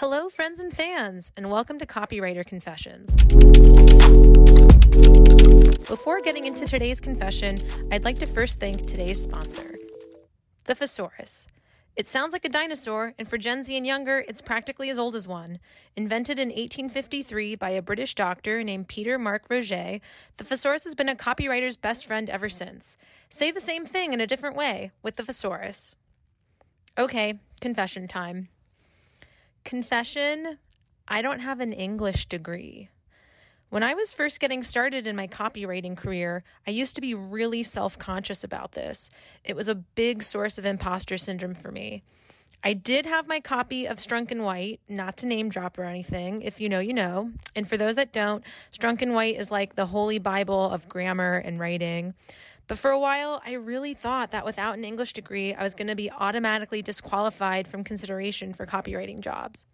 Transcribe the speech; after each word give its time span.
Hello, 0.00 0.30
friends 0.30 0.60
and 0.60 0.72
fans, 0.72 1.30
and 1.36 1.50
welcome 1.50 1.78
to 1.78 1.84
Copywriter 1.84 2.42
Confessions. 2.42 3.14
Before 5.86 6.22
getting 6.22 6.46
into 6.46 6.64
today's 6.64 7.02
confession, 7.02 7.60
I'd 7.92 8.02
like 8.02 8.18
to 8.20 8.26
first 8.26 8.58
thank 8.58 8.86
today's 8.86 9.22
sponsor, 9.22 9.78
the 10.64 10.74
Thesaurus. 10.74 11.48
It 11.96 12.08
sounds 12.08 12.32
like 12.32 12.46
a 12.46 12.48
dinosaur, 12.48 13.12
and 13.18 13.28
for 13.28 13.36
Gen 13.36 13.62
Z 13.62 13.76
and 13.76 13.86
younger, 13.86 14.24
it's 14.26 14.40
practically 14.40 14.88
as 14.88 14.98
old 14.98 15.14
as 15.14 15.28
one. 15.28 15.58
Invented 15.96 16.38
in 16.38 16.48
1853 16.48 17.56
by 17.56 17.68
a 17.68 17.82
British 17.82 18.14
doctor 18.14 18.64
named 18.64 18.88
Peter 18.88 19.18
Mark 19.18 19.50
Roget, 19.50 20.00
the 20.38 20.44
Thesaurus 20.44 20.84
has 20.84 20.94
been 20.94 21.10
a 21.10 21.14
copywriter's 21.14 21.76
best 21.76 22.06
friend 22.06 22.30
ever 22.30 22.48
since. 22.48 22.96
Say 23.28 23.50
the 23.50 23.60
same 23.60 23.84
thing 23.84 24.14
in 24.14 24.20
a 24.22 24.26
different 24.26 24.56
way 24.56 24.92
with 25.02 25.16
the 25.16 25.24
Thesaurus. 25.24 25.94
Okay, 26.96 27.40
confession 27.60 28.08
time. 28.08 28.48
Confession 29.64 30.58
I 31.06 31.22
don't 31.22 31.40
have 31.40 31.60
an 31.60 31.72
English 31.72 32.26
degree. 32.26 32.88
When 33.68 33.82
I 33.82 33.94
was 33.94 34.14
first 34.14 34.40
getting 34.40 34.62
started 34.62 35.06
in 35.06 35.16
my 35.16 35.26
copywriting 35.26 35.96
career, 35.96 36.44
I 36.66 36.70
used 36.70 36.94
to 36.94 37.00
be 37.00 37.14
really 37.14 37.62
self 37.62 37.98
conscious 37.98 38.42
about 38.42 38.72
this. 38.72 39.10
It 39.44 39.56
was 39.56 39.68
a 39.68 39.74
big 39.74 40.22
source 40.22 40.56
of 40.56 40.64
imposter 40.64 41.18
syndrome 41.18 41.54
for 41.54 41.70
me. 41.70 42.02
I 42.62 42.74
did 42.74 43.06
have 43.06 43.26
my 43.26 43.40
copy 43.40 43.86
of 43.86 43.96
Strunk 43.96 44.30
and 44.30 44.44
White, 44.44 44.80
not 44.88 45.16
to 45.18 45.26
name 45.26 45.48
drop 45.48 45.78
or 45.78 45.84
anything. 45.84 46.42
If 46.42 46.60
you 46.60 46.68
know, 46.68 46.80
you 46.80 46.92
know. 46.92 47.32
And 47.56 47.68
for 47.68 47.76
those 47.76 47.96
that 47.96 48.12
don't, 48.12 48.44
Strunk 48.72 49.02
and 49.02 49.14
White 49.14 49.36
is 49.36 49.50
like 49.50 49.76
the 49.76 49.86
holy 49.86 50.18
Bible 50.18 50.70
of 50.70 50.88
grammar 50.88 51.36
and 51.36 51.58
writing. 51.58 52.14
But 52.70 52.78
for 52.78 52.92
a 52.92 53.00
while, 53.00 53.42
I 53.44 53.54
really 53.54 53.94
thought 53.94 54.30
that 54.30 54.44
without 54.44 54.78
an 54.78 54.84
English 54.84 55.12
degree, 55.12 55.52
I 55.52 55.64
was 55.64 55.74
going 55.74 55.88
to 55.88 55.96
be 55.96 56.08
automatically 56.08 56.82
disqualified 56.82 57.66
from 57.66 57.82
consideration 57.82 58.54
for 58.54 58.64
copywriting 58.64 59.18
jobs. 59.18 59.66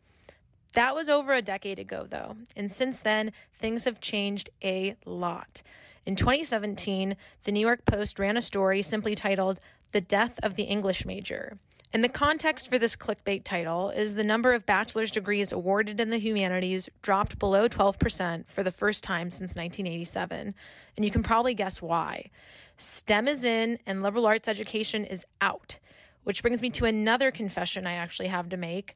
That 0.72 0.94
was 0.94 1.10
over 1.10 1.34
a 1.34 1.42
decade 1.42 1.78
ago, 1.78 2.06
though, 2.08 2.38
and 2.56 2.72
since 2.72 3.02
then, 3.02 3.32
things 3.60 3.84
have 3.84 4.00
changed 4.00 4.48
a 4.64 4.96
lot. 5.04 5.62
In 6.06 6.16
2017, 6.16 7.16
the 7.44 7.52
New 7.52 7.60
York 7.60 7.84
Post 7.84 8.18
ran 8.18 8.38
a 8.38 8.40
story 8.40 8.80
simply 8.80 9.14
titled 9.14 9.60
The 9.92 10.00
Death 10.00 10.40
of 10.42 10.54
the 10.54 10.62
English 10.62 11.04
Major. 11.04 11.58
And 11.96 12.04
the 12.04 12.10
context 12.10 12.68
for 12.68 12.78
this 12.78 12.94
clickbait 12.94 13.42
title 13.42 13.88
is 13.88 14.16
the 14.16 14.22
number 14.22 14.52
of 14.52 14.66
bachelor's 14.66 15.10
degrees 15.10 15.50
awarded 15.50 15.98
in 15.98 16.10
the 16.10 16.18
humanities 16.18 16.90
dropped 17.00 17.38
below 17.38 17.68
12% 17.68 18.44
for 18.48 18.62
the 18.62 18.70
first 18.70 19.02
time 19.02 19.30
since 19.30 19.56
1987. 19.56 20.54
And 20.94 21.04
you 21.06 21.10
can 21.10 21.22
probably 21.22 21.54
guess 21.54 21.80
why. 21.80 22.28
STEM 22.76 23.28
is 23.28 23.44
in 23.44 23.78
and 23.86 24.02
liberal 24.02 24.26
arts 24.26 24.46
education 24.46 25.06
is 25.06 25.24
out. 25.40 25.78
Which 26.24 26.42
brings 26.42 26.60
me 26.60 26.68
to 26.68 26.84
another 26.84 27.30
confession 27.30 27.86
I 27.86 27.94
actually 27.94 28.28
have 28.28 28.50
to 28.50 28.58
make. 28.58 28.92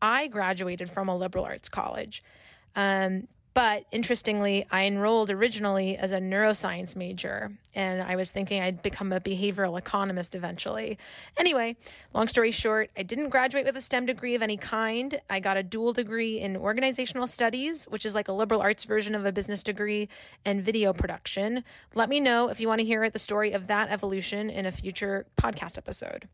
I 0.00 0.26
graduated 0.28 0.88
from 0.88 1.10
a 1.10 1.16
liberal 1.18 1.44
arts 1.44 1.68
college. 1.68 2.24
Um, 2.74 3.28
but 3.58 3.86
interestingly, 3.90 4.64
I 4.70 4.84
enrolled 4.84 5.30
originally 5.30 5.96
as 5.96 6.12
a 6.12 6.20
neuroscience 6.20 6.94
major, 6.94 7.50
and 7.74 8.00
I 8.00 8.14
was 8.14 8.30
thinking 8.30 8.62
I'd 8.62 8.82
become 8.82 9.12
a 9.12 9.18
behavioral 9.18 9.76
economist 9.76 10.36
eventually. 10.36 10.96
Anyway, 11.36 11.76
long 12.14 12.28
story 12.28 12.52
short, 12.52 12.90
I 12.96 13.02
didn't 13.02 13.30
graduate 13.30 13.64
with 13.64 13.76
a 13.76 13.80
STEM 13.80 14.06
degree 14.06 14.36
of 14.36 14.42
any 14.42 14.56
kind. 14.56 15.20
I 15.28 15.40
got 15.40 15.56
a 15.56 15.64
dual 15.64 15.92
degree 15.92 16.38
in 16.38 16.56
organizational 16.56 17.26
studies, 17.26 17.86
which 17.86 18.06
is 18.06 18.14
like 18.14 18.28
a 18.28 18.32
liberal 18.32 18.60
arts 18.60 18.84
version 18.84 19.16
of 19.16 19.26
a 19.26 19.32
business 19.32 19.64
degree, 19.64 20.08
and 20.44 20.62
video 20.62 20.92
production. 20.92 21.64
Let 21.96 22.08
me 22.08 22.20
know 22.20 22.50
if 22.50 22.60
you 22.60 22.68
want 22.68 22.78
to 22.78 22.86
hear 22.86 23.10
the 23.10 23.18
story 23.18 23.50
of 23.50 23.66
that 23.66 23.90
evolution 23.90 24.50
in 24.50 24.66
a 24.66 24.70
future 24.70 25.26
podcast 25.36 25.78
episode. 25.78 26.28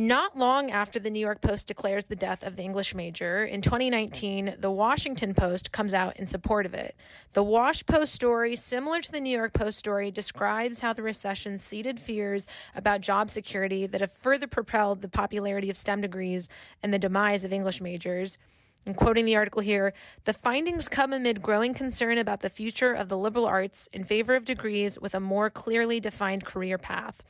Not 0.00 0.34
long 0.34 0.70
after 0.70 0.98
the 0.98 1.10
New 1.10 1.20
York 1.20 1.42
Post 1.42 1.68
declares 1.68 2.06
the 2.06 2.16
death 2.16 2.42
of 2.42 2.56
the 2.56 2.62
English 2.62 2.94
major, 2.94 3.44
in 3.44 3.60
2019, 3.60 4.54
the 4.58 4.70
Washington 4.70 5.34
Post 5.34 5.72
comes 5.72 5.92
out 5.92 6.16
in 6.16 6.26
support 6.26 6.64
of 6.64 6.72
it. 6.72 6.96
The 7.34 7.42
Wash 7.42 7.84
Post 7.84 8.14
story, 8.14 8.56
similar 8.56 9.02
to 9.02 9.12
the 9.12 9.20
New 9.20 9.36
York 9.36 9.52
Post 9.52 9.78
story, 9.78 10.10
describes 10.10 10.80
how 10.80 10.94
the 10.94 11.02
recession 11.02 11.58
seeded 11.58 12.00
fears 12.00 12.46
about 12.74 13.02
job 13.02 13.28
security 13.28 13.86
that 13.88 14.00
have 14.00 14.10
further 14.10 14.46
propelled 14.46 15.02
the 15.02 15.08
popularity 15.08 15.68
of 15.68 15.76
STEM 15.76 16.00
degrees 16.00 16.48
and 16.82 16.94
the 16.94 16.98
demise 16.98 17.44
of 17.44 17.52
English 17.52 17.82
majors. 17.82 18.38
And 18.86 18.96
quoting 18.96 19.26
the 19.26 19.36
article 19.36 19.60
here, 19.60 19.92
the 20.24 20.32
findings 20.32 20.88
come 20.88 21.12
amid 21.12 21.42
growing 21.42 21.74
concern 21.74 22.16
about 22.16 22.40
the 22.40 22.48
future 22.48 22.94
of 22.94 23.10
the 23.10 23.18
liberal 23.18 23.44
arts 23.44 23.86
in 23.92 24.04
favor 24.04 24.34
of 24.34 24.46
degrees 24.46 24.98
with 24.98 25.14
a 25.14 25.20
more 25.20 25.50
clearly 25.50 26.00
defined 26.00 26.46
career 26.46 26.78
path. 26.78 27.22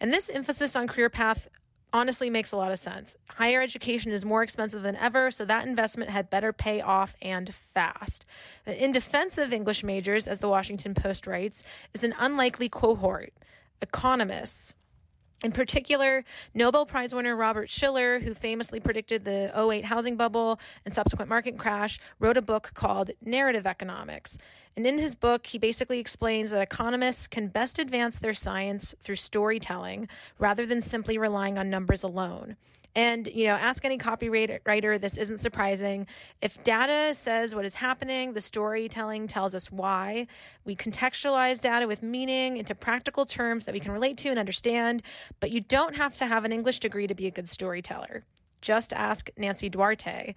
And 0.00 0.12
this 0.12 0.30
emphasis 0.30 0.76
on 0.76 0.86
career 0.86 1.10
path 1.10 1.48
honestly 1.96 2.28
makes 2.28 2.52
a 2.52 2.56
lot 2.56 2.70
of 2.70 2.78
sense. 2.78 3.16
Higher 3.30 3.62
education 3.62 4.12
is 4.12 4.24
more 4.24 4.42
expensive 4.42 4.82
than 4.82 4.96
ever, 4.96 5.30
so 5.30 5.46
that 5.46 5.66
investment 5.66 6.10
had 6.10 6.28
better 6.28 6.52
pay 6.52 6.82
off 6.82 7.16
and 7.22 7.54
fast. 7.54 8.26
In 8.66 8.92
defense 8.92 9.38
of 9.38 9.50
English 9.50 9.82
majors, 9.82 10.28
as 10.28 10.40
the 10.40 10.48
Washington 10.48 10.92
Post 10.92 11.26
writes, 11.26 11.62
is 11.94 12.04
an 12.04 12.14
unlikely 12.18 12.68
cohort 12.68 13.32
economists. 13.80 14.74
In 15.44 15.52
particular, 15.52 16.24
Nobel 16.54 16.86
Prize 16.86 17.14
winner 17.14 17.36
Robert 17.36 17.68
Shiller, 17.68 18.20
who 18.20 18.32
famously 18.32 18.80
predicted 18.80 19.24
the 19.24 19.52
08 19.54 19.84
housing 19.84 20.16
bubble 20.16 20.58
and 20.84 20.94
subsequent 20.94 21.28
market 21.28 21.58
crash, 21.58 21.98
wrote 22.18 22.38
a 22.38 22.42
book 22.42 22.70
called 22.72 23.10
Narrative 23.20 23.66
Economics. 23.66 24.38
And 24.76 24.86
in 24.86 24.98
his 24.98 25.14
book, 25.14 25.46
he 25.46 25.58
basically 25.58 25.98
explains 25.98 26.50
that 26.50 26.62
economists 26.62 27.26
can 27.26 27.48
best 27.48 27.78
advance 27.78 28.18
their 28.18 28.34
science 28.34 28.94
through 29.02 29.16
storytelling 29.16 30.08
rather 30.38 30.64
than 30.64 30.80
simply 30.80 31.18
relying 31.18 31.58
on 31.58 31.68
numbers 31.68 32.02
alone. 32.02 32.56
And, 32.96 33.28
you 33.28 33.44
know, 33.46 33.56
ask 33.56 33.84
any 33.84 33.98
copywriter, 33.98 34.98
this 34.98 35.18
isn't 35.18 35.38
surprising. 35.38 36.06
If 36.40 36.64
data 36.64 37.12
says 37.12 37.54
what 37.54 37.66
is 37.66 37.74
happening, 37.74 38.32
the 38.32 38.40
storytelling 38.40 39.28
tells 39.28 39.54
us 39.54 39.70
why. 39.70 40.26
We 40.64 40.74
contextualize 40.74 41.60
data 41.60 41.86
with 41.86 42.02
meaning 42.02 42.56
into 42.56 42.74
practical 42.74 43.26
terms 43.26 43.66
that 43.66 43.74
we 43.74 43.80
can 43.80 43.92
relate 43.92 44.16
to 44.18 44.30
and 44.30 44.38
understand, 44.38 45.02
but 45.40 45.50
you 45.50 45.60
don't 45.60 45.96
have 45.96 46.14
to 46.16 46.26
have 46.26 46.46
an 46.46 46.52
English 46.52 46.78
degree 46.78 47.06
to 47.06 47.14
be 47.14 47.26
a 47.26 47.30
good 47.30 47.50
storyteller. 47.50 48.24
Just 48.60 48.92
ask 48.92 49.30
Nancy 49.36 49.68
Duarte. 49.68 50.34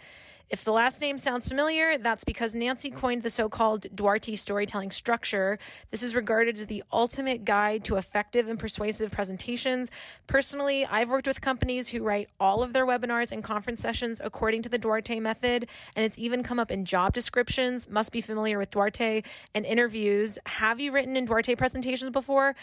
If 0.50 0.64
the 0.64 0.72
last 0.72 1.00
name 1.00 1.20
sounds 1.20 1.48
familiar, 1.48 2.00
that's 2.00 2.24
because 2.24 2.56
Nancy 2.56 2.90
coined 2.90 3.22
the 3.22 3.30
so 3.30 3.50
called 3.50 3.86
Duarte 3.94 4.36
storytelling 4.36 4.90
structure. 4.90 5.60
This 5.92 6.02
is 6.02 6.16
regarded 6.16 6.58
as 6.58 6.66
the 6.66 6.84
ultimate 6.92 7.46
guide 7.46 7.84
to 7.84 7.98
effective 7.98 8.48
and 8.48 8.58
persuasive 8.58 9.12
presentations. 9.12 9.92
Personally, 10.26 10.88
I've 10.88 11.10
worked 11.10 11.28
with 11.28 11.40
companies 11.40 11.90
who 11.90 12.02
write 12.02 12.30
all 12.40 12.64
of 12.64 12.74
their 12.74 12.88
webinars 12.88 13.32
and 13.32 13.44
conference 13.44 13.80
sessions 13.80 14.20
according 14.24 14.64
to 14.64 14.70
the 14.70 14.80
Duarte 14.80 15.20
method, 15.20 15.70
and 15.96 16.04
it's 16.04 16.18
even 16.18 16.42
come 16.42 16.60
up 16.60 16.72
in 16.72 16.84
job 16.84 17.14
descriptions. 17.14 17.88
Must 17.88 18.12
be 18.12 18.20
familiar 18.20 18.58
with 18.58 18.72
Duarte 18.72 19.22
and 19.54 19.66
interviews. 19.68 20.40
Have 20.48 20.80
you 20.80 20.92
written 20.92 21.16
in 21.16 21.26
Duarte 21.26 21.54
presentations 21.54 22.10
before? 22.10 22.56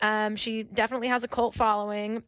Um, 0.00 0.36
she 0.36 0.62
definitely 0.62 1.08
has 1.08 1.24
a 1.24 1.28
cult 1.28 1.54
following. 1.54 2.22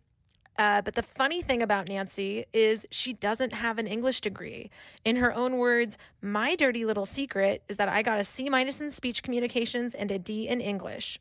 Uh, 0.59 0.81
but 0.81 0.95
the 0.95 1.03
funny 1.03 1.43
thing 1.43 1.63
about 1.63 1.89
Nancy 1.89 2.47
is 2.53 2.87
she 2.91 3.13
doesn't 3.13 3.53
have 3.53 3.79
an 3.79 3.87
English 3.87 4.21
degree. 4.21 4.71
In 5.05 5.17
her 5.17 5.35
own 5.35 5.59
words, 5.59 5.99
my 6.23 6.57
dirty 6.57 6.85
little 6.85 7.07
secret 7.07 7.63
is 7.69 7.77
that 7.77 7.89
I 7.89 8.03
got 8.03 8.21
a 8.21 8.25
C 8.25 8.49
minus 8.49 8.81
in 8.81 8.91
speech 8.91 9.23
communications 9.23 9.95
and 9.95 10.11
a 10.11 10.19
D 10.19 10.49
in 10.49 10.61
English. 10.61 11.21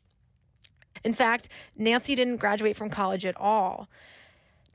In 1.04 1.12
fact, 1.12 1.48
Nancy 1.76 2.14
didn't 2.14 2.38
graduate 2.38 2.76
from 2.76 2.88
college 2.88 3.26
at 3.26 3.36
all. 3.36 3.88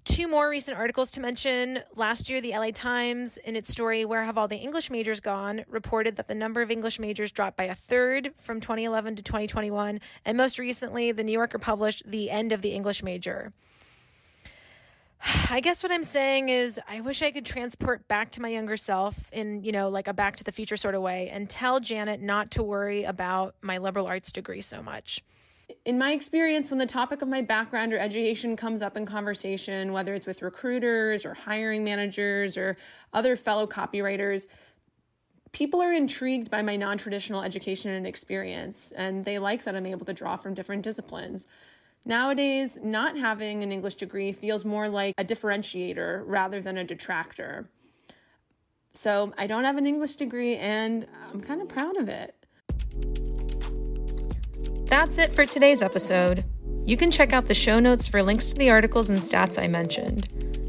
Two 0.04 0.28
more 0.28 0.50
recent 0.50 0.78
articles 0.78 1.12
to 1.12 1.20
mention. 1.20 1.80
Last 1.96 2.28
year, 2.30 2.42
the 2.42 2.52
LA 2.52 2.72
Times, 2.72 3.38
in 3.38 3.56
its 3.56 3.72
story, 3.72 4.04
Where 4.04 4.24
Have 4.24 4.36
All 4.36 4.48
the 4.48 4.58
English 4.58 4.90
Majors 4.90 5.20
Gone, 5.20 5.64
reported 5.68 6.16
that 6.16 6.28
the 6.28 6.34
number 6.34 6.64
of 6.64 6.72
English 6.72 7.00
majors 7.00 7.32
dropped 7.32 7.56
by 7.56 7.66
a 7.66 7.76
third 7.76 8.34
from 8.40 8.60
2011 8.60 9.18
to 9.18 9.24
2021. 9.24 10.00
And 10.26 10.38
most 10.38 10.58
recently, 10.58 11.12
the 11.12 11.24
New 11.24 11.34
Yorker 11.34 11.60
published 11.60 12.10
The 12.10 12.32
End 12.32 12.52
of 12.52 12.64
the 12.64 12.70
English 12.70 13.04
Major. 13.04 13.54
I 15.50 15.60
guess 15.60 15.84
what 15.84 15.92
I'm 15.92 16.04
saying 16.04 16.50
is 16.50 16.80
I 16.88 17.02
wish 17.02 17.22
I 17.22 17.32
could 17.32 17.46
transport 17.46 18.08
back 18.08 18.32
to 18.32 18.42
my 18.42 18.50
younger 18.50 18.78
self 18.78 19.30
in, 19.32 19.64
you 19.64 19.72
know, 19.72 19.90
like 19.90 20.08
a 20.08 20.14
back 20.14 20.36
to 20.38 20.44
the 20.44 20.52
future 20.52 20.78
sort 20.78 20.96
of 20.96 21.02
way 21.02 21.30
and 21.30 21.50
tell 21.50 21.80
Janet 21.80 22.22
not 22.22 22.52
to 22.52 22.64
worry 22.64 23.04
about 23.04 23.56
my 23.62 23.78
liberal 23.78 24.08
arts 24.08 24.32
degree 24.32 24.62
so 24.62 24.82
much. 24.82 25.24
In 25.86 25.98
my 25.98 26.12
experience, 26.12 26.70
when 26.70 26.80
the 26.80 26.86
topic 26.86 27.22
of 27.22 27.30
my 27.30 27.42
background 27.42 27.94
or 27.94 27.98
education 27.98 28.56
comes 28.58 28.82
up 28.82 28.98
in 28.98 29.06
conversation, 29.06 29.94
whether 29.94 30.14
it's 30.14 30.28
with 30.28 30.42
recruiters 30.42 31.26
or 31.26 31.34
hiring 31.34 31.84
managers 31.84 32.58
or 32.58 32.76
other 33.14 33.36
fellow 33.38 33.66
copywriters, 33.66 34.48
people 35.54 35.82
are 35.82 35.94
intrigued 35.94 36.52
by 36.52 36.62
my 36.62 36.76
non 36.76 36.98
traditional 36.98 37.42
education 37.42 37.92
and 37.92 38.06
experience, 38.06 38.92
and 38.98 39.24
they 39.24 39.40
like 39.40 39.64
that 39.64 39.76
I'm 39.76 39.86
able 39.86 40.06
to 40.08 40.14
draw 40.14 40.36
from 40.36 40.54
different 40.54 40.84
disciplines. 40.84 41.46
Nowadays, 42.04 42.78
not 42.82 43.18
having 43.18 43.62
an 43.64 43.72
English 43.72 43.96
degree 43.96 44.32
feels 44.32 44.66
more 44.66 44.90
like 44.90 45.14
a 45.18 45.24
differentiator 45.24 46.24
rather 46.26 46.60
than 46.60 46.78
a 46.78 46.84
detractor. 46.84 47.70
So 48.94 49.34
I 49.38 49.48
don't 49.48 49.64
have 49.64 49.78
an 49.78 49.86
English 49.86 50.16
degree 50.16 50.58
and 50.58 51.06
I'm 51.32 51.42
kind 51.42 51.62
of 51.62 51.70
proud 51.70 51.98
of 51.98 52.10
it. 52.10 52.36
That's 54.86 55.18
it 55.18 55.32
for 55.32 55.46
today's 55.46 55.82
episode. 55.82 56.44
You 56.86 56.98
can 56.98 57.12
check 57.12 57.32
out 57.32 57.46
the 57.46 57.54
show 57.54 57.80
notes 57.80 58.08
for 58.08 58.24
links 58.24 58.48
to 58.48 58.56
the 58.56 58.72
articles 58.72 59.10
and 59.10 59.20
stats 59.20 59.62
I 59.62 59.68
mentioned. 59.68 60.28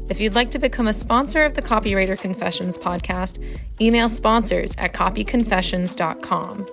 If 0.09 0.21
you'd 0.21 0.35
like 0.35 0.51
to 0.51 0.59
become 0.59 0.87
a 0.87 0.93
sponsor 0.93 1.43
of 1.43 1.55
the 1.55 1.61
Copywriter 1.61 2.17
Confessions 2.17 2.77
podcast, 2.77 3.43
email 3.81 4.09
sponsors 4.09 4.73
at 4.77 4.93
copyconfessions.com. 4.93 6.67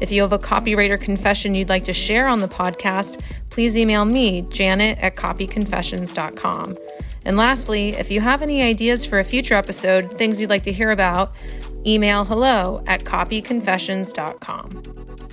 If 0.00 0.12
you 0.12 0.22
have 0.22 0.32
a 0.32 0.38
copywriter 0.38 1.00
confession 1.00 1.54
you'd 1.54 1.68
like 1.68 1.84
to 1.84 1.92
share 1.92 2.28
on 2.28 2.40
the 2.40 2.48
podcast, 2.48 3.20
please 3.50 3.76
email 3.76 4.04
me, 4.04 4.42
Janet 4.42 4.98
at 4.98 5.16
copyconfessions.com. 5.16 6.78
And 7.24 7.36
lastly, 7.36 7.90
if 7.90 8.10
you 8.10 8.20
have 8.20 8.42
any 8.42 8.62
ideas 8.62 9.04
for 9.04 9.18
a 9.18 9.24
future 9.24 9.54
episode, 9.54 10.12
things 10.12 10.40
you'd 10.40 10.50
like 10.50 10.62
to 10.64 10.72
hear 10.72 10.90
about, 10.90 11.34
email 11.86 12.24
hello 12.24 12.82
at 12.86 13.04
copyconfessions.com. 13.04 15.25